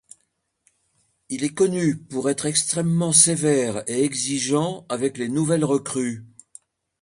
Il 1.29 1.43
est 1.43 1.53
connu 1.53 1.95
pour 1.95 2.31
être 2.31 2.47
extrêmement 2.47 3.11
sévère 3.11 3.83
et 3.87 4.03
exigeant 4.03 4.83
avec 4.89 5.19
les 5.19 5.29
nouvelles 5.29 5.63
recrues. 5.63 6.25